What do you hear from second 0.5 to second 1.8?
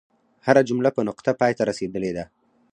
جمله په نقطه پای ته